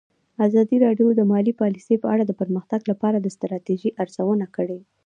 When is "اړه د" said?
2.13-2.31